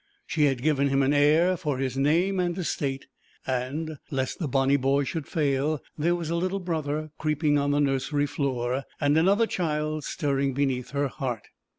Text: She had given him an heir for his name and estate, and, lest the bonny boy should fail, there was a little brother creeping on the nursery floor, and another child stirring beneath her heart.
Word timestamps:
She 0.25 0.45
had 0.45 0.63
given 0.63 0.87
him 0.87 1.03
an 1.03 1.13
heir 1.13 1.55
for 1.55 1.77
his 1.77 1.95
name 1.95 2.39
and 2.39 2.57
estate, 2.57 3.05
and, 3.45 3.99
lest 4.09 4.39
the 4.39 4.47
bonny 4.47 4.75
boy 4.75 5.03
should 5.03 5.27
fail, 5.27 5.79
there 5.95 6.15
was 6.15 6.31
a 6.31 6.35
little 6.35 6.59
brother 6.59 7.11
creeping 7.19 7.59
on 7.59 7.69
the 7.69 7.79
nursery 7.79 8.25
floor, 8.25 8.83
and 8.99 9.15
another 9.15 9.45
child 9.45 10.03
stirring 10.03 10.55
beneath 10.55 10.89
her 10.89 11.07
heart. 11.07 11.49